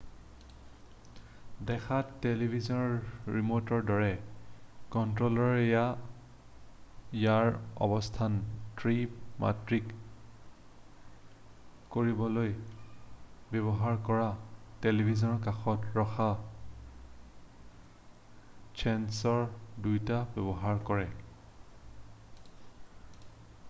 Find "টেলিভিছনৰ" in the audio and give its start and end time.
2.23-2.93, 14.87-15.37